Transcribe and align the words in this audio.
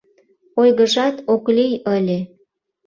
Ойгыжат 0.61 1.15
ок 1.33 1.43
лий 1.55 1.73
ыле. 1.95 2.19